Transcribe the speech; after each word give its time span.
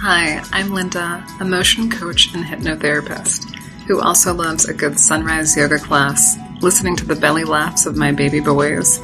Hi, 0.00 0.40
I'm 0.52 0.72
Linda, 0.72 1.26
an 1.40 1.46
emotion 1.48 1.90
coach 1.90 2.32
and 2.32 2.44
hypnotherapist 2.44 3.52
who 3.88 4.00
also 4.00 4.32
loves 4.32 4.64
a 4.64 4.72
good 4.72 4.96
sunrise 4.96 5.56
yoga 5.56 5.80
class, 5.80 6.38
listening 6.62 6.94
to 6.96 7.04
the 7.04 7.16
belly 7.16 7.42
laughs 7.42 7.84
of 7.84 7.96
my 7.96 8.12
baby 8.12 8.38
boys, 8.38 8.98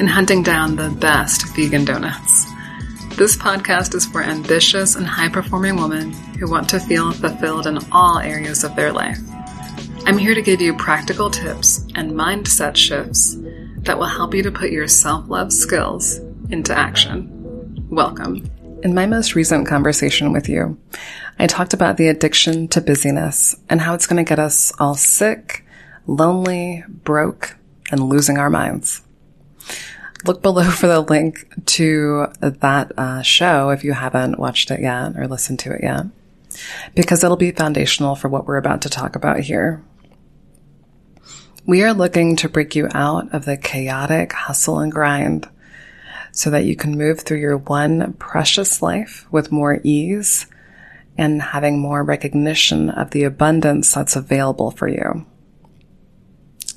and 0.00 0.08
hunting 0.08 0.42
down 0.42 0.74
the 0.74 0.90
best 0.90 1.46
vegan 1.54 1.84
donuts. 1.84 2.46
This 3.16 3.36
podcast 3.36 3.94
is 3.94 4.06
for 4.06 4.24
ambitious 4.24 4.96
and 4.96 5.06
high 5.06 5.28
performing 5.28 5.76
women 5.76 6.10
who 6.40 6.50
want 6.50 6.68
to 6.70 6.80
feel 6.80 7.12
fulfilled 7.12 7.68
in 7.68 7.78
all 7.92 8.18
areas 8.18 8.64
of 8.64 8.74
their 8.74 8.92
life. 8.92 9.20
I'm 10.04 10.18
here 10.18 10.34
to 10.34 10.42
give 10.42 10.60
you 10.60 10.74
practical 10.74 11.30
tips 11.30 11.86
and 11.94 12.10
mindset 12.10 12.74
shifts 12.74 13.36
that 13.82 13.96
will 13.96 14.06
help 14.06 14.34
you 14.34 14.42
to 14.42 14.50
put 14.50 14.72
your 14.72 14.88
self 14.88 15.28
love 15.28 15.52
skills 15.52 16.18
into 16.50 16.76
action. 16.76 17.86
Welcome. 17.88 18.50
In 18.82 18.94
my 18.94 19.04
most 19.04 19.34
recent 19.34 19.66
conversation 19.66 20.32
with 20.32 20.48
you, 20.48 20.80
I 21.38 21.46
talked 21.46 21.74
about 21.74 21.98
the 21.98 22.08
addiction 22.08 22.66
to 22.68 22.80
busyness 22.80 23.54
and 23.68 23.78
how 23.82 23.92
it's 23.92 24.06
going 24.06 24.24
to 24.24 24.28
get 24.28 24.38
us 24.38 24.72
all 24.78 24.94
sick, 24.94 25.66
lonely, 26.06 26.84
broke, 26.88 27.58
and 27.90 28.08
losing 28.08 28.38
our 28.38 28.48
minds. 28.48 29.02
Look 30.24 30.40
below 30.40 30.70
for 30.70 30.86
the 30.86 31.02
link 31.02 31.46
to 31.66 32.28
that 32.40 32.92
uh, 32.96 33.20
show 33.20 33.68
if 33.68 33.84
you 33.84 33.92
haven't 33.92 34.38
watched 34.38 34.70
it 34.70 34.80
yet 34.80 35.14
or 35.14 35.28
listened 35.28 35.58
to 35.60 35.72
it 35.72 35.82
yet, 35.82 36.06
because 36.94 37.22
it'll 37.22 37.36
be 37.36 37.52
foundational 37.52 38.14
for 38.14 38.28
what 38.28 38.46
we're 38.46 38.56
about 38.56 38.80
to 38.82 38.88
talk 38.88 39.14
about 39.14 39.40
here. 39.40 39.82
We 41.66 41.82
are 41.82 41.92
looking 41.92 42.36
to 42.36 42.48
break 42.48 42.74
you 42.74 42.88
out 42.92 43.34
of 43.34 43.44
the 43.44 43.58
chaotic 43.58 44.32
hustle 44.32 44.78
and 44.78 44.90
grind 44.90 45.50
so 46.32 46.50
that 46.50 46.64
you 46.64 46.76
can 46.76 46.96
move 46.96 47.20
through 47.20 47.38
your 47.38 47.56
one 47.56 48.12
precious 48.14 48.82
life 48.82 49.26
with 49.30 49.52
more 49.52 49.80
ease 49.82 50.46
and 51.18 51.42
having 51.42 51.78
more 51.78 52.02
recognition 52.02 52.90
of 52.90 53.10
the 53.10 53.24
abundance 53.24 53.92
that's 53.92 54.16
available 54.16 54.70
for 54.70 54.88
you. 54.88 55.26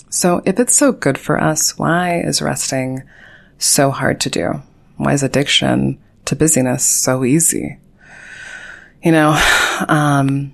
So 0.09 0.41
if 0.45 0.59
it's 0.59 0.75
so 0.75 0.91
good 0.91 1.17
for 1.17 1.39
us, 1.39 1.77
why 1.77 2.19
is 2.19 2.41
resting 2.41 3.03
so 3.57 3.89
hard 3.89 4.19
to 4.21 4.29
do? 4.29 4.61
Why 4.97 5.13
is 5.13 5.23
addiction 5.23 5.99
to 6.25 6.35
busyness 6.35 6.83
so 6.83 7.23
easy? 7.23 7.79
You 9.01 9.11
know, 9.11 9.39
um, 9.87 10.53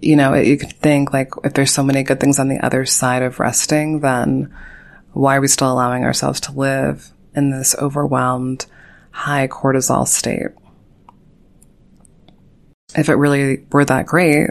you 0.00 0.16
know, 0.16 0.34
you 0.34 0.56
could 0.56 0.72
think 0.72 1.12
like 1.12 1.32
if 1.44 1.54
there's 1.54 1.72
so 1.72 1.82
many 1.82 2.02
good 2.02 2.20
things 2.20 2.38
on 2.38 2.48
the 2.48 2.64
other 2.64 2.86
side 2.86 3.22
of 3.22 3.40
resting, 3.40 4.00
then 4.00 4.54
why 5.12 5.36
are 5.36 5.40
we 5.40 5.48
still 5.48 5.72
allowing 5.72 6.04
ourselves 6.04 6.40
to 6.42 6.52
live 6.52 7.12
in 7.36 7.50
this 7.50 7.76
overwhelmed, 7.78 8.66
high 9.10 9.46
cortisol 9.46 10.06
state? 10.08 10.48
If 12.96 13.08
it 13.08 13.14
really 13.14 13.66
were 13.70 13.84
that 13.84 14.06
great, 14.06 14.50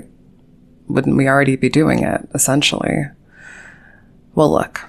wouldn't 0.88 1.17
we 1.17 1.27
already 1.27 1.55
be 1.55 1.69
doing 1.69 2.03
it, 2.03 2.30
essentially? 2.33 3.05
Well, 4.36 4.52
look, 4.52 4.81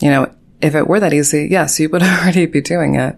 you 0.00 0.10
know, 0.10 0.34
if 0.60 0.74
it 0.74 0.86
were 0.86 1.00
that 1.00 1.14
easy, 1.14 1.48
yes, 1.50 1.80
you 1.80 1.88
would 1.88 2.02
already 2.02 2.46
be 2.46 2.60
doing 2.60 2.96
it. 2.96 3.16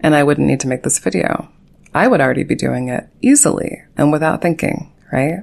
And 0.00 0.14
I 0.14 0.22
wouldn't 0.22 0.46
need 0.46 0.60
to 0.60 0.68
make 0.68 0.82
this 0.82 0.98
video. 0.98 1.50
I 1.92 2.08
would 2.08 2.20
already 2.20 2.44
be 2.44 2.54
doing 2.54 2.88
it 2.88 3.08
easily 3.20 3.82
and 3.96 4.12
without 4.12 4.40
thinking, 4.40 4.92
right? 5.12 5.40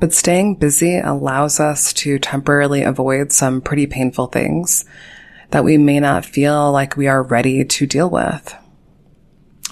But 0.00 0.12
staying 0.12 0.56
busy 0.56 0.98
allows 0.98 1.60
us 1.60 1.92
to 1.94 2.18
temporarily 2.18 2.82
avoid 2.82 3.32
some 3.32 3.60
pretty 3.60 3.86
painful 3.86 4.26
things 4.26 4.84
that 5.54 5.62
we 5.62 5.78
may 5.78 6.00
not 6.00 6.24
feel 6.24 6.72
like 6.72 6.96
we 6.96 7.06
are 7.06 7.22
ready 7.22 7.64
to 7.64 7.86
deal 7.86 8.10
with. 8.10 8.56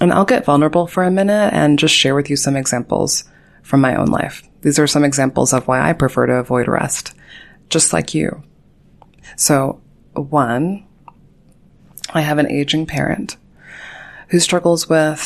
And 0.01 0.13
I'll 0.13 0.25
get 0.25 0.45
vulnerable 0.45 0.87
for 0.87 1.03
a 1.03 1.11
minute 1.11 1.53
and 1.53 1.77
just 1.77 1.93
share 1.93 2.15
with 2.15 2.31
you 2.31 2.37
some 2.37 2.55
examples 2.55 3.25
from 3.65 3.81
my 3.81 3.97
own 3.97 4.07
life. 4.07 4.49
These 4.61 4.79
are 4.79 4.87
some 4.87 5.03
examples 5.03 5.53
of 5.53 5.67
why 5.67 5.81
I 5.81 5.93
prefer 5.93 6.27
to 6.27 6.35
avoid 6.35 6.69
rest, 6.69 7.15
just 7.69 7.93
like 7.93 8.15
you. 8.15 8.45
So, 9.35 9.83
one, 10.15 10.87
I 12.15 12.21
have 12.21 12.39
an 12.39 12.49
aging 12.49 12.87
parent 12.87 13.37
who 14.29 14.39
struggles 14.39 14.89
with 14.89 15.19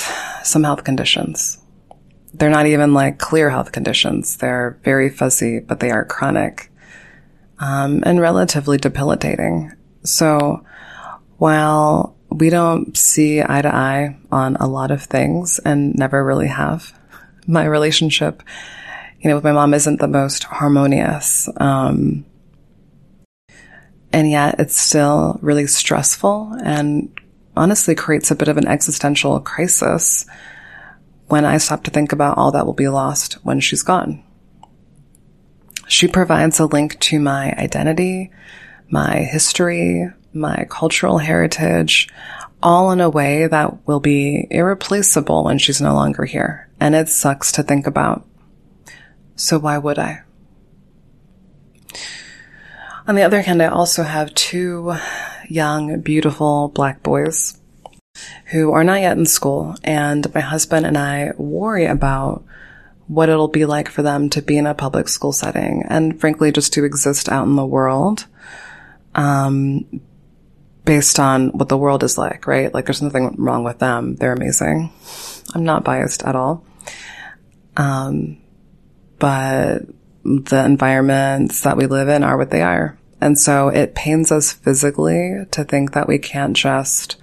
some 0.43 0.65
health 0.65 0.85
conditions. 0.85 1.59
They're 2.33 2.49
not 2.49 2.65
even 2.65 2.95
like 2.95 3.19
clear 3.19 3.51
health 3.51 3.73
conditions. 3.73 4.39
They're 4.39 4.79
very 4.85 5.11
fuzzy, 5.11 5.61
but 5.61 5.81
they 5.81 5.91
are 5.91 6.07
chronic 6.07 6.73
um, 7.59 8.03
and 8.07 8.23
relatively 8.23 8.79
debilitating. 8.79 9.76
So 10.07 10.65
while 11.39 12.17
we 12.31 12.51
don't 12.51 12.97
see 12.97 13.43
eye 13.43 13.63
to 13.63 13.75
eye 13.75 14.17
on 14.31 14.57
a 14.57 14.67
lot 14.67 14.91
of 14.91 15.03
things 15.03 15.59
and 15.65 15.95
never 15.95 16.25
really 16.25 16.49
have, 16.49 16.99
my 17.47 17.65
relationship, 17.65 18.43
you 19.21 19.31
know, 19.31 19.37
with 19.37 19.45
my 19.45 19.53
mom 19.53 19.75
isn't 19.75 20.01
the 20.01 20.09
most 20.09 20.45
harmonious. 20.45 21.49
Um, 21.57 22.25
and 24.13 24.31
yet 24.31 24.57
it's 24.59 24.77
still 24.77 25.39
really 25.43 25.67
stressful 25.67 26.57
and 26.63 27.13
honestly 27.57 27.95
creates 27.95 28.31
a 28.31 28.37
bit 28.37 28.49
of 28.49 28.57
an 28.57 28.67
existential 28.67 29.41
crisis 29.41 30.27
when 31.29 31.45
I 31.45 31.59
stop 31.59 31.85
to 31.85 31.91
think 31.91 32.13
about 32.13 32.39
all 32.39 32.53
that 32.53 32.67
will 32.67 32.73
be 32.73 32.89
lost 32.89 33.35
when 33.45 33.61
she's 33.61 33.83
gone. 33.83 34.23
She 35.89 36.09
provides 36.09 36.59
a 36.59 36.67
link 36.67 36.99
to 37.01 37.21
my 37.21 37.53
identity, 37.53 38.31
my 38.91 39.17
history, 39.19 40.11
my 40.33 40.67
cultural 40.69 41.19
heritage, 41.19 42.09
all 42.63 42.91
in 42.91 43.01
a 43.01 43.11
way 43.11 43.47
that 43.47 43.87
will 43.87 44.01
be 44.01 44.47
irreplaceable 44.51 45.45
when 45.45 45.59
she's 45.59 45.81
no 45.81 45.95
longer 45.95 46.25
here. 46.25 46.69
And 46.81 46.95
it 46.95 47.09
sucks 47.09 47.53
to 47.53 47.63
think 47.63 47.87
about. 47.87 48.27
So 49.37 49.59
why 49.59 49.79
would 49.79 49.99
I? 49.99 50.23
On 53.07 53.15
the 53.15 53.23
other 53.23 53.43
hand, 53.43 53.63
I 53.63 53.67
also 53.67 54.03
have 54.03 54.35
two 54.35 54.97
young, 55.49 56.01
beautiful 56.01 56.69
black 56.69 57.03
boys 57.03 57.59
who 58.47 58.73
are 58.73 58.83
not 58.83 59.01
yet 59.01 59.17
in 59.17 59.27
school. 59.27 59.77
And 59.85 60.33
my 60.35 60.41
husband 60.41 60.87
and 60.87 60.99
I 60.99 61.33
worry 61.37 61.87
about 61.87 62.45
what 63.07 63.29
it'll 63.29 63.49
be 63.49 63.65
like 63.65 63.89
for 63.89 64.03
them 64.03 64.29
to 64.31 64.43
be 64.43 64.59
in 64.59 64.67
a 64.67 64.75
public 64.75 65.09
school 65.09 65.33
setting 65.33 65.85
and 65.89 66.19
frankly, 66.19 66.51
just 66.51 66.73
to 66.73 66.85
exist 66.85 67.29
out 67.29 67.47
in 67.47 67.55
the 67.55 67.67
world. 67.67 68.27
Um, 69.17 70.01
based 70.85 71.19
on 71.19 71.49
what 71.49 71.69
the 71.69 71.77
world 71.77 72.05
is 72.05 72.17
like, 72.17 72.47
right? 72.47 72.73
Like 72.73 72.87
there's 72.87 73.03
nothing 73.03 73.35
wrong 73.39 73.65
with 73.65 73.81
them. 73.81 74.15
They're 74.17 74.33
amazing. 74.33 74.93
I'm 75.55 75.65
not 75.65 75.85
biased 75.85 76.23
at 76.23 76.37
all. 76.37 76.65
Um, 77.77 78.39
but 79.19 79.81
the 80.23 80.65
environments 80.65 81.63
that 81.63 81.77
we 81.77 81.87
live 81.87 82.09
in 82.09 82.23
are 82.23 82.37
what 82.37 82.51
they 82.51 82.63
are. 82.63 82.99
And 83.21 83.39
so 83.39 83.69
it 83.69 83.95
pains 83.95 84.31
us 84.31 84.53
physically 84.53 85.45
to 85.51 85.65
think 85.65 85.93
that 85.93 86.09
we 86.09 86.19
can't 86.19 86.57
just 86.57 87.17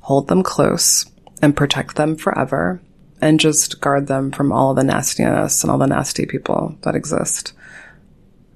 hold 0.00 0.28
them 0.28 0.42
close 0.42 1.06
and 1.40 1.56
protect 1.56 1.96
them 1.96 2.16
forever 2.16 2.80
and 3.20 3.38
just 3.38 3.80
guard 3.80 4.06
them 4.06 4.30
from 4.30 4.52
all 4.52 4.74
the 4.74 4.84
nastiness 4.84 5.62
and 5.62 5.70
all 5.70 5.78
the 5.78 5.86
nasty 5.86 6.26
people 6.26 6.76
that 6.82 6.94
exist. 6.94 7.52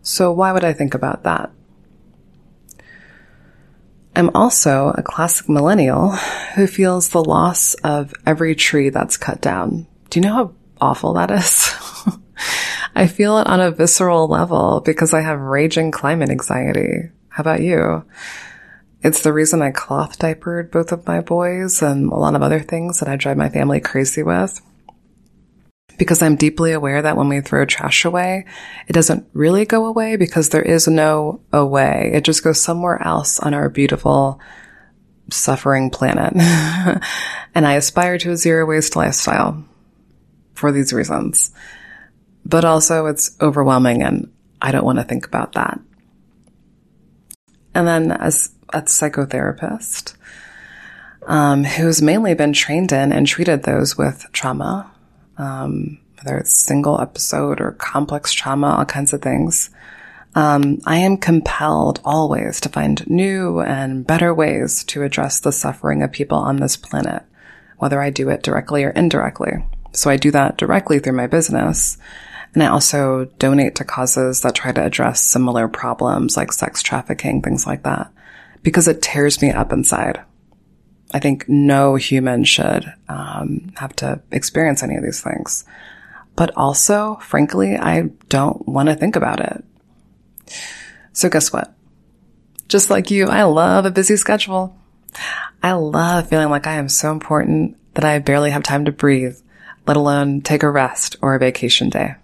So 0.02 0.32
why 0.32 0.52
would 0.52 0.64
I 0.64 0.72
think 0.72 0.94
about 0.94 1.24
that? 1.24 1.50
I'm 4.16 4.30
also 4.34 4.94
a 4.96 5.02
classic 5.02 5.46
millennial 5.46 6.12
who 6.54 6.66
feels 6.66 7.10
the 7.10 7.22
loss 7.22 7.74
of 7.84 8.14
every 8.24 8.54
tree 8.54 8.88
that's 8.88 9.18
cut 9.18 9.42
down. 9.42 9.86
Do 10.08 10.18
you 10.18 10.22
know 10.24 10.32
how 10.32 10.54
awful 10.80 11.12
that 11.14 11.30
is? 11.30 11.70
I 12.96 13.08
feel 13.08 13.36
it 13.38 13.46
on 13.46 13.60
a 13.60 13.70
visceral 13.70 14.26
level 14.26 14.80
because 14.80 15.12
I 15.12 15.20
have 15.20 15.38
raging 15.38 15.90
climate 15.90 16.30
anxiety. 16.30 17.10
How 17.28 17.42
about 17.42 17.60
you? 17.60 18.06
It's 19.02 19.20
the 19.20 19.34
reason 19.34 19.60
I 19.60 19.70
cloth 19.70 20.18
diapered 20.18 20.70
both 20.70 20.92
of 20.92 21.06
my 21.06 21.20
boys 21.20 21.82
and 21.82 22.10
a 22.10 22.16
lot 22.16 22.34
of 22.34 22.42
other 22.42 22.60
things 22.60 23.00
that 23.00 23.10
I 23.10 23.16
drive 23.16 23.36
my 23.36 23.50
family 23.50 23.80
crazy 23.80 24.22
with. 24.22 24.62
Because 25.98 26.22
I'm 26.22 26.36
deeply 26.36 26.72
aware 26.72 27.00
that 27.02 27.16
when 27.16 27.28
we 27.28 27.40
throw 27.40 27.64
trash 27.64 28.04
away, 28.04 28.44
it 28.86 28.92
doesn't 28.92 29.28
really 29.32 29.64
go 29.64 29.86
away 29.86 30.16
because 30.16 30.50
there 30.50 30.62
is 30.62 30.86
no 30.86 31.40
away. 31.52 32.10
It 32.14 32.24
just 32.24 32.44
goes 32.44 32.60
somewhere 32.60 33.02
else 33.02 33.40
on 33.40 33.54
our 33.54 33.68
beautiful, 33.68 34.40
suffering 35.30 35.90
planet. 35.90 36.34
and 37.54 37.66
I 37.66 37.74
aspire 37.74 38.18
to 38.18 38.32
a 38.32 38.36
zero 38.36 38.66
waste 38.66 38.96
lifestyle 38.96 39.64
for 40.54 40.72
these 40.72 40.92
reasons 40.92 41.52
but 42.46 42.64
also 42.64 43.06
it's 43.06 43.36
overwhelming 43.40 44.02
and 44.02 44.32
I 44.62 44.70
don't 44.70 44.84
want 44.84 44.98
to 44.98 45.04
think 45.04 45.26
about 45.26 45.52
that. 45.52 45.80
And 47.74 47.86
then 47.86 48.12
as 48.12 48.54
a 48.72 48.82
psychotherapist, 48.82 50.14
um, 51.26 51.64
who's 51.64 52.00
mainly 52.00 52.34
been 52.34 52.52
trained 52.52 52.92
in 52.92 53.12
and 53.12 53.26
treated 53.26 53.64
those 53.64 53.98
with 53.98 54.26
trauma, 54.32 54.90
um, 55.38 55.98
whether 56.16 56.38
it's 56.38 56.52
single 56.52 57.00
episode 57.00 57.60
or 57.60 57.72
complex 57.72 58.32
trauma, 58.32 58.76
all 58.78 58.84
kinds 58.84 59.12
of 59.12 59.22
things. 59.22 59.70
Um, 60.34 60.80
I 60.84 60.98
am 60.98 61.16
compelled 61.16 62.00
always 62.04 62.60
to 62.60 62.68
find 62.68 63.08
new 63.08 63.60
and 63.60 64.06
better 64.06 64.34
ways 64.34 64.84
to 64.84 65.02
address 65.02 65.40
the 65.40 65.52
suffering 65.52 66.02
of 66.02 66.12
people 66.12 66.36
on 66.36 66.56
this 66.56 66.76
planet, 66.76 67.22
whether 67.78 68.00
I 68.00 68.10
do 68.10 68.28
it 68.28 68.42
directly 68.42 68.84
or 68.84 68.90
indirectly. 68.90 69.64
So 69.92 70.10
I 70.10 70.18
do 70.18 70.30
that 70.32 70.58
directly 70.58 70.98
through 70.98 71.14
my 71.14 71.26
business. 71.26 71.96
And 72.52 72.62
I 72.62 72.66
also 72.66 73.26
donate 73.38 73.76
to 73.76 73.84
causes 73.84 74.42
that 74.42 74.54
try 74.54 74.72
to 74.72 74.84
address 74.84 75.22
similar 75.22 75.68
problems 75.68 76.36
like 76.36 76.52
sex 76.52 76.82
trafficking, 76.82 77.40
things 77.40 77.66
like 77.66 77.82
that, 77.84 78.10
because 78.62 78.88
it 78.88 79.02
tears 79.02 79.40
me 79.40 79.50
up 79.50 79.72
inside. 79.72 80.22
I 81.12 81.18
think 81.18 81.48
no 81.48 81.94
human 81.94 82.44
should 82.44 82.92
um, 83.08 83.72
have 83.76 83.94
to 83.96 84.20
experience 84.30 84.82
any 84.82 84.96
of 84.96 85.02
these 85.02 85.20
things. 85.20 85.64
But 86.34 86.52
also, 86.56 87.16
frankly, 87.22 87.76
I 87.76 88.10
don't 88.28 88.68
want 88.68 88.88
to 88.88 88.94
think 88.94 89.16
about 89.16 89.40
it. 89.40 89.64
So 91.12 91.30
guess 91.30 91.52
what? 91.52 91.72
Just 92.68 92.90
like 92.90 93.10
you, 93.10 93.26
I 93.26 93.44
love 93.44 93.86
a 93.86 93.90
busy 93.90 94.16
schedule. 94.16 94.76
I 95.62 95.72
love 95.72 96.28
feeling 96.28 96.50
like 96.50 96.66
I 96.66 96.74
am 96.74 96.88
so 96.88 97.10
important 97.10 97.76
that 97.94 98.04
I 98.04 98.18
barely 98.18 98.50
have 98.50 98.62
time 98.62 98.84
to 98.84 98.92
breathe, 98.92 99.38
let 99.86 99.96
alone 99.96 100.42
take 100.42 100.62
a 100.62 100.70
rest 100.70 101.16
or 101.22 101.34
a 101.34 101.38
vacation 101.38 101.88
day. 101.88 102.16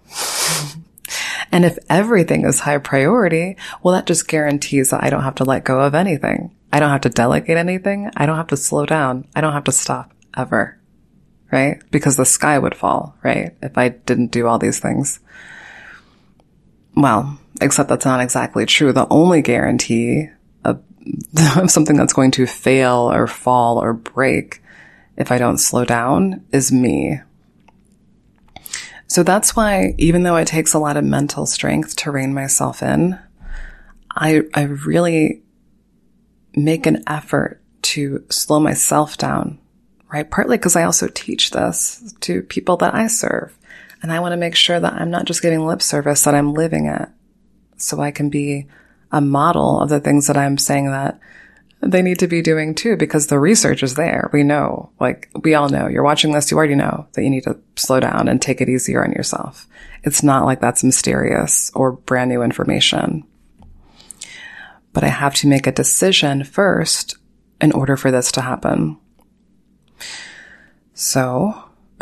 and 1.52 1.64
if 1.64 1.78
everything 1.88 2.44
is 2.44 2.60
high 2.60 2.78
priority, 2.78 3.56
well, 3.82 3.94
that 3.94 4.06
just 4.06 4.28
guarantees 4.28 4.90
that 4.90 5.02
I 5.02 5.10
don't 5.10 5.22
have 5.22 5.36
to 5.36 5.44
let 5.44 5.64
go 5.64 5.80
of 5.80 5.94
anything. 5.94 6.54
I 6.72 6.80
don't 6.80 6.90
have 6.90 7.02
to 7.02 7.10
delegate 7.10 7.56
anything. 7.56 8.10
I 8.16 8.26
don't 8.26 8.36
have 8.36 8.48
to 8.48 8.56
slow 8.56 8.86
down. 8.86 9.28
I 9.36 9.40
don't 9.40 9.52
have 9.52 9.64
to 9.64 9.72
stop 9.72 10.12
ever. 10.36 10.78
Right? 11.50 11.82
Because 11.90 12.16
the 12.16 12.24
sky 12.24 12.58
would 12.58 12.74
fall, 12.74 13.14
right? 13.22 13.54
If 13.62 13.76
I 13.76 13.90
didn't 13.90 14.32
do 14.32 14.46
all 14.46 14.58
these 14.58 14.78
things. 14.78 15.20
Well, 16.96 17.38
except 17.60 17.90
that's 17.90 18.06
not 18.06 18.20
exactly 18.20 18.64
true. 18.64 18.92
The 18.92 19.06
only 19.10 19.42
guarantee 19.42 20.30
of, 20.64 20.82
something 21.70 21.96
that's 21.96 22.14
going 22.14 22.30
to 22.32 22.46
fail 22.46 23.12
or 23.12 23.26
fall 23.26 23.78
or 23.78 23.92
break 23.92 24.62
if 25.16 25.30
I 25.30 25.36
don't 25.36 25.58
slow 25.58 25.84
down 25.84 26.46
is 26.52 26.72
me, 26.72 27.20
so 29.12 29.22
that's 29.22 29.54
why, 29.54 29.94
even 29.98 30.22
though 30.22 30.36
it 30.36 30.46
takes 30.46 30.72
a 30.72 30.78
lot 30.78 30.96
of 30.96 31.04
mental 31.04 31.44
strength 31.44 31.96
to 31.96 32.10
rein 32.10 32.32
myself 32.32 32.82
in, 32.82 33.18
I, 34.10 34.44
I 34.54 34.62
really 34.62 35.41
make 36.54 36.86
an 36.86 37.02
effort 37.06 37.60
to 37.82 38.24
slow 38.30 38.60
myself 38.60 39.16
down, 39.18 39.58
right? 40.12 40.30
Partly 40.30 40.56
because 40.56 40.76
I 40.76 40.84
also 40.84 41.08
teach 41.08 41.50
this 41.50 42.14
to 42.20 42.42
people 42.42 42.76
that 42.78 42.94
I 42.94 43.06
serve. 43.06 43.56
And 44.02 44.12
I 44.12 44.20
want 44.20 44.32
to 44.32 44.36
make 44.36 44.56
sure 44.56 44.80
that 44.80 44.94
I'm 44.94 45.10
not 45.10 45.26
just 45.26 45.42
giving 45.42 45.64
lip 45.64 45.80
service, 45.80 46.24
that 46.24 46.34
I'm 46.34 46.54
living 46.54 46.86
it. 46.86 47.08
So 47.76 48.00
I 48.00 48.10
can 48.10 48.30
be 48.30 48.66
a 49.10 49.20
model 49.20 49.80
of 49.80 49.88
the 49.88 50.00
things 50.00 50.26
that 50.26 50.36
I'm 50.36 50.58
saying 50.58 50.86
that 50.90 51.20
they 51.82 52.00
need 52.00 52.20
to 52.20 52.28
be 52.28 52.42
doing 52.42 52.74
too 52.74 52.96
because 52.96 53.26
the 53.26 53.38
research 53.38 53.82
is 53.82 53.94
there. 53.94 54.30
We 54.32 54.44
know, 54.44 54.90
like 55.00 55.28
we 55.42 55.54
all 55.54 55.68
know 55.68 55.88
you're 55.88 56.04
watching 56.04 56.32
this. 56.32 56.50
You 56.50 56.56
already 56.56 56.76
know 56.76 57.06
that 57.12 57.22
you 57.22 57.30
need 57.30 57.42
to 57.44 57.58
slow 57.76 57.98
down 58.00 58.28
and 58.28 58.40
take 58.40 58.60
it 58.60 58.68
easier 58.68 59.04
on 59.04 59.12
yourself. 59.12 59.66
It's 60.04 60.22
not 60.22 60.44
like 60.44 60.60
that's 60.60 60.84
mysterious 60.84 61.72
or 61.74 61.92
brand 61.92 62.30
new 62.30 62.42
information. 62.42 63.24
But 64.92 65.04
I 65.04 65.08
have 65.08 65.34
to 65.36 65.48
make 65.48 65.66
a 65.66 65.72
decision 65.72 66.44
first 66.44 67.16
in 67.60 67.72
order 67.72 67.96
for 67.96 68.10
this 68.10 68.32
to 68.32 68.40
happen. 68.40 68.98
So, 70.94 71.54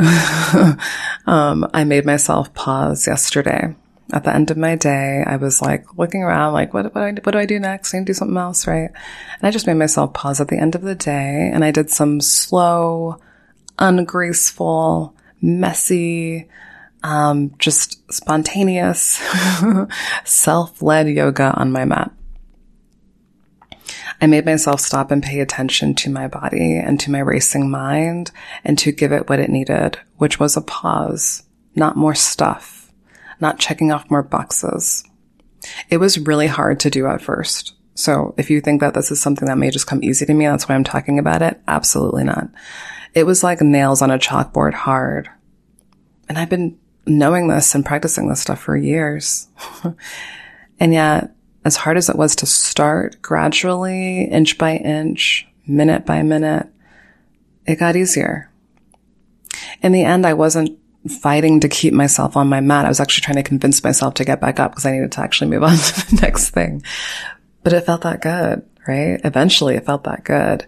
um, 1.25 1.69
I 1.73 1.83
made 1.85 2.05
myself 2.05 2.53
pause 2.53 3.07
yesterday 3.07 3.75
at 4.11 4.23
the 4.23 4.33
end 4.33 4.51
of 4.51 4.57
my 4.57 4.75
day, 4.75 5.23
I 5.25 5.37
was 5.37 5.61
like 5.61 5.97
looking 5.97 6.23
around, 6.23 6.53
like, 6.53 6.73
what, 6.73 6.93
what, 6.93 7.25
what 7.25 7.31
do 7.31 7.37
I 7.37 7.45
do 7.45 7.59
next? 7.59 7.93
I 7.93 7.99
need 7.99 8.07
to 8.07 8.09
do 8.09 8.17
something 8.17 8.37
else, 8.37 8.67
right? 8.67 8.89
And 8.89 9.43
I 9.43 9.51
just 9.51 9.67
made 9.67 9.75
myself 9.75 10.13
pause 10.13 10.41
at 10.41 10.49
the 10.49 10.57
end 10.57 10.75
of 10.75 10.81
the 10.81 10.95
day 10.95 11.49
and 11.53 11.63
I 11.63 11.71
did 11.71 11.89
some 11.89 12.19
slow, 12.19 13.19
ungraceful, 13.79 15.15
messy, 15.41 16.49
um, 17.03 17.55
just 17.57 18.11
spontaneous, 18.13 19.21
self-led 20.25 21.09
yoga 21.09 21.53
on 21.55 21.71
my 21.71 21.85
mat. 21.85 22.11
I 24.21 24.27
made 24.27 24.45
myself 24.45 24.79
stop 24.79 25.09
and 25.09 25.23
pay 25.23 25.39
attention 25.39 25.95
to 25.95 26.09
my 26.09 26.27
body 26.27 26.77
and 26.77 26.99
to 26.99 27.11
my 27.11 27.19
racing 27.19 27.71
mind 27.71 28.31
and 28.63 28.77
to 28.79 28.91
give 28.91 29.11
it 29.11 29.27
what 29.27 29.39
it 29.39 29.49
needed, 29.49 29.97
which 30.17 30.39
was 30.39 30.55
a 30.55 30.61
pause, 30.61 31.43
not 31.75 31.97
more 31.97 32.15
stuff 32.15 32.81
not 33.41 33.59
checking 33.59 33.91
off 33.91 34.09
more 34.09 34.23
boxes. 34.23 35.03
It 35.89 35.97
was 35.97 36.19
really 36.19 36.47
hard 36.47 36.79
to 36.81 36.89
do 36.89 37.07
at 37.07 37.21
first. 37.21 37.73
So 37.95 38.33
if 38.37 38.49
you 38.49 38.61
think 38.61 38.79
that 38.81 38.93
this 38.93 39.11
is 39.11 39.19
something 39.19 39.47
that 39.47 39.57
may 39.57 39.69
just 39.69 39.87
come 39.87 40.03
easy 40.03 40.25
to 40.25 40.33
me, 40.33 40.45
that's 40.45 40.69
why 40.69 40.75
I'm 40.75 40.83
talking 40.83 41.19
about 41.19 41.41
it. 41.41 41.59
Absolutely 41.67 42.23
not. 42.23 42.49
It 43.13 43.25
was 43.25 43.43
like 43.43 43.59
nails 43.61 44.01
on 44.01 44.11
a 44.11 44.19
chalkboard 44.19 44.73
hard. 44.73 45.29
And 46.29 46.37
I've 46.37 46.49
been 46.49 46.79
knowing 47.05 47.47
this 47.47 47.75
and 47.75 47.85
practicing 47.85 48.29
this 48.29 48.39
stuff 48.39 48.61
for 48.61 48.77
years. 48.77 49.49
and 50.79 50.93
yet, 50.93 51.35
as 51.63 51.75
hard 51.75 51.97
as 51.97 52.09
it 52.09 52.15
was 52.15 52.35
to 52.37 52.45
start 52.45 53.21
gradually, 53.21 54.23
inch 54.23 54.57
by 54.57 54.77
inch, 54.77 55.47
minute 55.67 56.05
by 56.05 56.21
minute, 56.23 56.67
it 57.65 57.77
got 57.77 57.95
easier. 57.95 58.51
In 59.81 59.91
the 59.91 60.03
end, 60.03 60.25
I 60.25 60.33
wasn't 60.33 60.79
fighting 61.07 61.59
to 61.59 61.69
keep 61.69 61.93
myself 61.93 62.37
on 62.37 62.49
my 62.49 62.59
mat. 62.59 62.85
I 62.85 62.89
was 62.89 62.99
actually 62.99 63.23
trying 63.23 63.43
to 63.43 63.47
convince 63.47 63.83
myself 63.83 64.15
to 64.15 64.25
get 64.25 64.41
back 64.41 64.59
up 64.59 64.71
because 64.71 64.85
I 64.85 64.91
needed 64.91 65.11
to 65.13 65.21
actually 65.21 65.49
move 65.49 65.63
on 65.63 65.75
to 65.77 66.15
the 66.15 66.21
next 66.21 66.49
thing. 66.49 66.83
But 67.63 67.73
it 67.73 67.85
felt 67.85 68.01
that 68.01 68.21
good, 68.21 68.67
right? 68.87 69.19
Eventually 69.23 69.75
it 69.75 69.85
felt 69.85 70.03
that 70.05 70.23
good. 70.23 70.65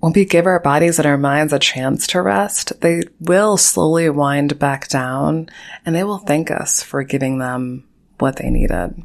When 0.00 0.12
we 0.12 0.26
give 0.26 0.46
our 0.46 0.60
bodies 0.60 0.98
and 0.98 1.06
our 1.06 1.16
minds 1.16 1.52
a 1.52 1.58
chance 1.58 2.06
to 2.08 2.20
rest, 2.20 2.78
they 2.82 3.04
will 3.20 3.56
slowly 3.56 4.10
wind 4.10 4.58
back 4.58 4.88
down 4.88 5.48
and 5.86 5.94
they 5.94 6.04
will 6.04 6.18
thank 6.18 6.50
us 6.50 6.82
for 6.82 7.02
giving 7.02 7.38
them 7.38 7.84
what 8.18 8.36
they 8.36 8.50
needed. 8.50 9.02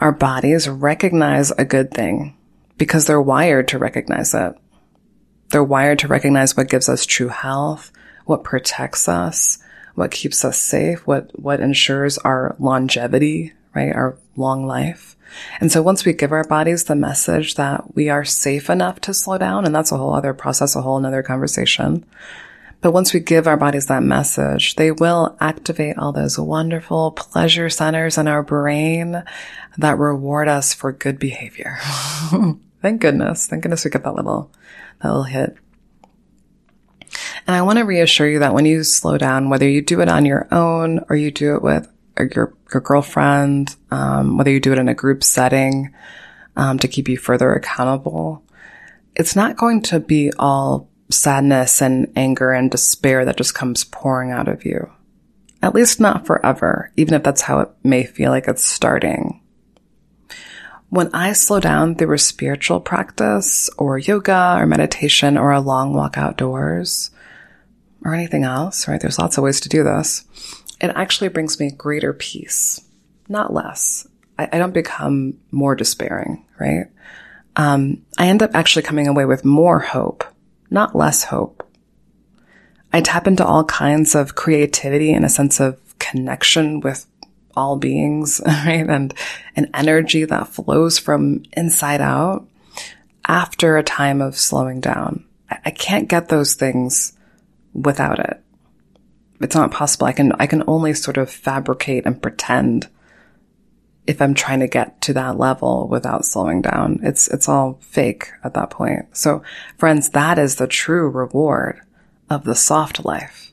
Our 0.00 0.12
bodies 0.12 0.68
recognize 0.68 1.50
a 1.52 1.64
good 1.64 1.90
thing 1.90 2.36
because 2.78 3.06
they're 3.06 3.20
wired 3.20 3.68
to 3.68 3.78
recognize 3.78 4.34
it. 4.34 4.54
They're 5.50 5.64
wired 5.64 6.00
to 6.00 6.08
recognize 6.08 6.56
what 6.56 6.68
gives 6.68 6.88
us 6.88 7.06
true 7.06 7.28
health, 7.28 7.92
what 8.24 8.44
protects 8.44 9.08
us, 9.08 9.58
what 9.94 10.10
keeps 10.10 10.44
us 10.44 10.58
safe, 10.58 11.06
what, 11.06 11.30
what 11.38 11.60
ensures 11.60 12.18
our 12.18 12.56
longevity, 12.58 13.52
right? 13.74 13.94
Our 13.94 14.18
long 14.36 14.66
life. 14.66 15.16
And 15.60 15.70
so 15.70 15.82
once 15.82 16.04
we 16.04 16.12
give 16.12 16.32
our 16.32 16.44
bodies 16.44 16.84
the 16.84 16.96
message 16.96 17.54
that 17.54 17.94
we 17.94 18.08
are 18.08 18.24
safe 18.24 18.70
enough 18.70 19.00
to 19.02 19.14
slow 19.14 19.38
down, 19.38 19.64
and 19.64 19.74
that's 19.74 19.92
a 19.92 19.96
whole 19.96 20.14
other 20.14 20.34
process, 20.34 20.76
a 20.76 20.82
whole 20.82 20.96
another 20.96 21.22
conversation. 21.22 22.04
But 22.84 22.92
once 22.92 23.14
we 23.14 23.20
give 23.20 23.46
our 23.46 23.56
bodies 23.56 23.86
that 23.86 24.02
message, 24.02 24.74
they 24.74 24.92
will 24.92 25.38
activate 25.40 25.96
all 25.96 26.12
those 26.12 26.38
wonderful 26.38 27.12
pleasure 27.12 27.70
centers 27.70 28.18
in 28.18 28.28
our 28.28 28.42
brain 28.42 29.24
that 29.78 29.96
reward 29.96 30.48
us 30.48 30.74
for 30.74 30.92
good 30.92 31.18
behavior. 31.18 31.78
Thank 32.82 33.00
goodness. 33.00 33.46
Thank 33.46 33.62
goodness 33.62 33.86
we 33.86 33.90
get 33.90 34.04
that 34.04 34.14
little, 34.14 34.52
that 35.00 35.08
little 35.08 35.22
hit. 35.22 35.56
And 37.46 37.56
I 37.56 37.62
want 37.62 37.78
to 37.78 37.86
reassure 37.86 38.28
you 38.28 38.40
that 38.40 38.52
when 38.52 38.66
you 38.66 38.84
slow 38.84 39.16
down, 39.16 39.48
whether 39.48 39.66
you 39.66 39.80
do 39.80 40.02
it 40.02 40.10
on 40.10 40.26
your 40.26 40.46
own 40.52 41.06
or 41.08 41.16
you 41.16 41.30
do 41.30 41.56
it 41.56 41.62
with 41.62 41.90
your, 42.18 42.52
your 42.70 42.82
girlfriend, 42.82 43.76
um, 43.92 44.36
whether 44.36 44.50
you 44.50 44.60
do 44.60 44.72
it 44.72 44.78
in 44.78 44.90
a 44.90 44.94
group 44.94 45.24
setting, 45.24 45.94
um, 46.54 46.78
to 46.80 46.86
keep 46.86 47.08
you 47.08 47.16
further 47.16 47.50
accountable, 47.54 48.44
it's 49.16 49.34
not 49.34 49.56
going 49.56 49.80
to 49.84 50.00
be 50.00 50.30
all 50.38 50.90
sadness 51.14 51.80
and 51.80 52.12
anger 52.16 52.52
and 52.52 52.70
despair 52.70 53.24
that 53.24 53.36
just 53.36 53.54
comes 53.54 53.84
pouring 53.84 54.30
out 54.30 54.48
of 54.48 54.64
you. 54.64 54.90
At 55.62 55.74
least 55.74 56.00
not 56.00 56.26
forever, 56.26 56.92
even 56.96 57.14
if 57.14 57.22
that's 57.22 57.42
how 57.42 57.60
it 57.60 57.70
may 57.82 58.04
feel 58.04 58.30
like 58.30 58.48
it's 58.48 58.64
starting. 58.64 59.40
When 60.90 61.10
I 61.14 61.32
slow 61.32 61.60
down 61.60 61.94
through 61.94 62.14
a 62.14 62.18
spiritual 62.18 62.80
practice 62.80 63.70
or 63.78 63.98
yoga 63.98 64.56
or 64.58 64.66
meditation 64.66 65.38
or 65.38 65.52
a 65.52 65.60
long 65.60 65.94
walk 65.94 66.18
outdoors, 66.18 67.10
or 68.04 68.14
anything 68.14 68.44
else, 68.44 68.86
right? 68.86 69.00
There's 69.00 69.18
lots 69.18 69.38
of 69.38 69.44
ways 69.44 69.60
to 69.60 69.68
do 69.68 69.82
this. 69.82 70.24
It 70.80 70.92
actually 70.94 71.28
brings 71.28 71.58
me 71.58 71.70
greater 71.70 72.12
peace, 72.12 72.80
not 73.28 73.52
less. 73.52 74.06
I, 74.38 74.48
I 74.52 74.58
don't 74.58 74.74
become 74.74 75.38
more 75.50 75.74
despairing, 75.74 76.44
right? 76.60 76.86
Um, 77.56 78.04
I 78.18 78.28
end 78.28 78.42
up 78.42 78.50
actually 78.54 78.82
coming 78.82 79.08
away 79.08 79.24
with 79.24 79.44
more 79.44 79.78
hope, 79.80 80.24
not 80.74 80.94
less 80.94 81.24
hope. 81.24 81.66
I 82.92 83.00
tap 83.00 83.26
into 83.26 83.44
all 83.44 83.64
kinds 83.64 84.14
of 84.14 84.34
creativity 84.34 85.12
and 85.12 85.24
a 85.24 85.30
sense 85.30 85.60
of 85.60 85.80
connection 85.98 86.80
with 86.80 87.06
all 87.56 87.76
beings, 87.76 88.40
right? 88.46 88.88
And 88.88 89.14
an 89.56 89.70
energy 89.72 90.24
that 90.26 90.48
flows 90.48 90.98
from 90.98 91.44
inside 91.56 92.00
out 92.00 92.46
after 93.26 93.76
a 93.76 93.82
time 93.82 94.20
of 94.20 94.36
slowing 94.36 94.80
down. 94.80 95.24
I 95.64 95.70
can't 95.70 96.08
get 96.08 96.28
those 96.28 96.54
things 96.54 97.12
without 97.72 98.18
it. 98.18 98.40
It's 99.40 99.56
not 99.56 99.70
possible. 99.70 100.06
I 100.06 100.12
can, 100.12 100.32
I 100.38 100.46
can 100.46 100.64
only 100.66 100.94
sort 100.94 101.16
of 101.16 101.30
fabricate 101.30 102.06
and 102.06 102.20
pretend 102.20 102.88
if 104.06 104.20
I'm 104.20 104.34
trying 104.34 104.60
to 104.60 104.68
get 104.68 105.00
to 105.02 105.12
that 105.14 105.38
level 105.38 105.88
without 105.88 106.24
slowing 106.24 106.62
down. 106.62 107.00
It's, 107.02 107.28
it's 107.28 107.48
all 107.48 107.78
fake 107.80 108.30
at 108.42 108.54
that 108.54 108.70
point. 108.70 109.16
So 109.16 109.42
friends, 109.78 110.10
that 110.10 110.38
is 110.38 110.56
the 110.56 110.66
true 110.66 111.08
reward 111.08 111.80
of 112.28 112.44
the 112.44 112.54
soft 112.54 113.04
life, 113.04 113.52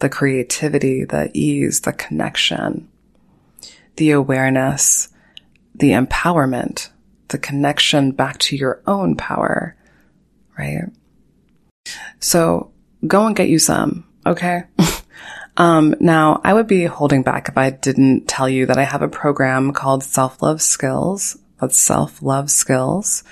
the 0.00 0.08
creativity, 0.08 1.04
the 1.04 1.30
ease, 1.34 1.82
the 1.82 1.92
connection, 1.92 2.88
the 3.96 4.10
awareness, 4.10 5.08
the 5.74 5.90
empowerment, 5.90 6.90
the 7.28 7.38
connection 7.38 8.12
back 8.12 8.38
to 8.38 8.56
your 8.56 8.82
own 8.86 9.16
power, 9.16 9.76
right? 10.58 10.90
So 12.18 12.72
go 13.06 13.26
and 13.26 13.36
get 13.36 13.48
you 13.48 13.58
some, 13.58 14.06
okay? 14.24 14.64
um, 15.56 15.94
now 16.00 16.40
I 16.44 16.52
would 16.52 16.66
be 16.66 16.84
holding 16.84 17.22
back 17.22 17.48
if 17.48 17.56
I 17.56 17.70
didn't 17.70 18.28
tell 18.28 18.48
you 18.48 18.66
that 18.66 18.78
I 18.78 18.84
have 18.84 19.02
a 19.02 19.08
program 19.08 19.72
called 19.72 20.04
Self 20.04 20.42
Love 20.42 20.60
Skills. 20.60 21.38
That's 21.60 21.78
Self 21.78 22.22
Love 22.22 22.50
Skills. 22.50 23.24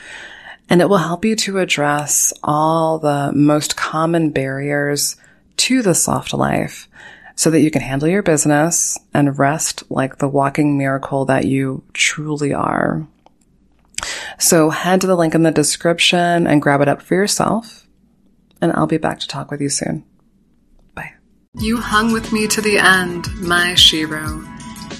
And 0.71 0.81
it 0.81 0.89
will 0.89 0.99
help 0.99 1.25
you 1.25 1.37
to 1.37 1.59
address 1.59 2.33
all 2.43 2.99
the 2.99 3.33
most 3.35 3.77
common 3.77 4.31
barriers 4.31 5.17
to 5.59 5.83
the 5.83 5.95
soft 5.95 6.33
life 6.33 6.89
so 7.37 7.51
that 7.51 7.61
you 7.61 7.71
can 7.71 7.83
handle 7.83 8.09
your 8.09 8.23
business 8.23 8.99
and 9.13 9.39
rest 9.39 9.83
like 9.91 10.19
the 10.19 10.29
walking 10.29 10.79
miracle 10.79 11.27
that 11.27 11.45
you 11.45 11.85
truly 11.93 12.55
are. 12.55 13.07
So 14.39 14.71
head 14.71 15.01
to 15.03 15.07
the 15.07 15.17
link 15.17 15.35
in 15.35 15.43
the 15.43 15.51
description 15.51 16.47
and 16.47 16.63
grab 16.63 16.81
it 16.81 16.89
up 16.89 17.03
for 17.03 17.15
yourself. 17.15 17.87
And 18.61 18.73
I'll 18.73 18.87
be 18.87 18.99
back 18.99 19.21
to 19.21 19.29
talk 19.29 19.51
with 19.51 19.61
you 19.61 19.69
soon. 19.69 20.05
You 21.61 21.77
hung 21.81 22.13
with 22.13 22.33
me 22.33 22.49
to 22.49 22.61
the 22.61 22.79
end, 22.79 23.29
my 23.41 23.75
shero. 23.75 24.43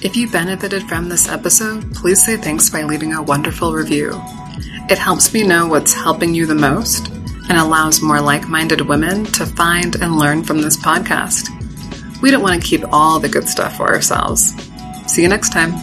If 0.01 0.15
you 0.15 0.29
benefited 0.29 0.83
from 0.83 1.09
this 1.09 1.27
episode, 1.27 1.93
please 1.93 2.25
say 2.25 2.37
thanks 2.37 2.69
by 2.69 2.83
leaving 2.83 3.11
a 3.11 3.21
wonderful 3.21 3.73
review. 3.73 4.11
It 4.89 4.97
helps 4.97 5.33
me 5.33 5.45
know 5.45 5.67
what's 5.67 5.93
helping 5.93 6.33
you 6.33 6.45
the 6.45 6.55
most 6.55 7.09
and 7.49 7.57
allows 7.57 8.01
more 8.01 8.21
like 8.21 8.47
minded 8.47 8.79
women 8.79 9.25
to 9.25 9.45
find 9.45 9.95
and 9.95 10.17
learn 10.17 10.43
from 10.43 10.61
this 10.61 10.77
podcast. 10.77 11.49
We 12.21 12.31
don't 12.31 12.41
want 12.41 12.61
to 12.61 12.65
keep 12.65 12.85
all 12.89 13.19
the 13.19 13.27
good 13.27 13.49
stuff 13.49 13.75
for 13.75 13.93
ourselves. 13.93 14.53
See 15.07 15.23
you 15.23 15.27
next 15.27 15.51
time. 15.51 15.73